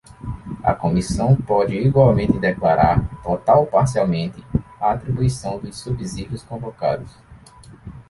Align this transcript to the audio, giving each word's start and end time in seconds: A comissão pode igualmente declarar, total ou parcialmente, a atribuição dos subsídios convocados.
A 0.65 0.73
comissão 0.73 1.35
pode 1.35 1.77
igualmente 1.77 2.39
declarar, 2.39 3.07
total 3.21 3.59
ou 3.59 3.67
parcialmente, 3.67 4.43
a 4.79 4.93
atribuição 4.93 5.59
dos 5.59 5.79
subsídios 5.79 6.41
convocados. 6.41 7.15